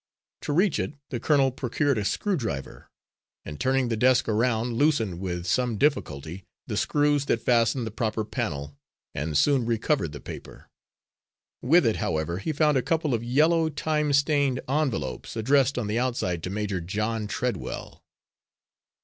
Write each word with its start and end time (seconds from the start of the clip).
To 0.41 0.51
reach 0.51 0.79
it, 0.79 0.95
the 1.11 1.19
colonel 1.19 1.51
procured 1.51 1.99
a 1.99 2.05
screw 2.05 2.35
driver, 2.35 2.89
and 3.45 3.59
turning 3.59 3.89
the 3.89 3.95
desk 3.95 4.27
around, 4.27 4.73
loosened, 4.73 5.19
with 5.19 5.45
some 5.45 5.77
difficulty, 5.77 6.43
the 6.65 6.75
screws 6.75 7.25
that 7.25 7.39
fastened 7.39 7.85
the 7.85 7.91
proper 7.91 8.25
panel, 8.25 8.75
and 9.13 9.37
soon 9.37 9.63
recovered 9.63 10.11
the 10.11 10.19
paper. 10.19 10.71
With 11.61 11.85
it, 11.85 11.97
however, 11.97 12.39
he 12.39 12.51
found 12.51 12.77
a 12.77 12.81
couple 12.81 13.13
of 13.13 13.23
yellow, 13.23 13.69
time 13.69 14.11
stained 14.11 14.59
envelopes, 14.67 15.35
addressed 15.35 15.77
on 15.77 15.85
the 15.85 15.99
outside 15.99 16.41
to 16.41 16.49
Major 16.49 16.81
John 16.81 17.27
Treadwell. 17.27 18.03